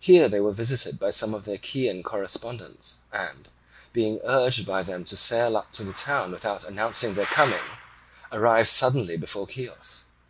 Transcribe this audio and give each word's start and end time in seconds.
Here 0.00 0.26
they 0.30 0.40
were 0.40 0.52
visited 0.52 0.98
by 0.98 1.10
some 1.10 1.34
of 1.34 1.44
their 1.44 1.58
Chian 1.58 2.02
correspondents 2.02 2.96
and, 3.12 3.50
being 3.92 4.18
urged 4.24 4.64
by 4.64 4.82
them 4.82 5.04
to 5.04 5.18
sail 5.18 5.54
up 5.58 5.70
to 5.72 5.84
the 5.84 5.92
town 5.92 6.32
without 6.32 6.64
announcing 6.64 7.12
their 7.12 7.26
coming, 7.26 7.60
arrived 8.32 8.68
suddenly 8.70 9.18
before 9.18 9.46
Chios. 9.46 10.06